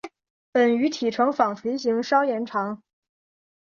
[0.51, 2.81] 本鱼体成纺锤型稍延长。